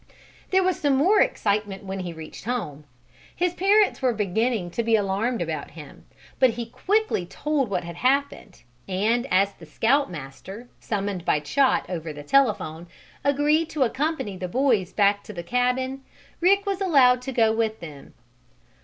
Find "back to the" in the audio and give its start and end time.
14.91-15.43